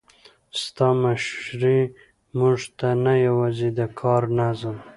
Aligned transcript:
ستا 0.61 0.87
مشري 1.03 1.79
موږ 2.39 2.57
ته 2.77 2.89
نه 3.03 3.13
یوازې 3.27 3.69
د 3.77 3.79
کار 3.99 4.23
نظم، 4.39 4.77